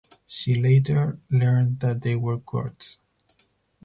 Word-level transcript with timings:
She 0.25 0.55
later 0.59 1.19
learned 1.29 1.79
that 1.81 2.01
they 2.01 2.15
were 2.15 2.39
Kurds. 2.39 2.97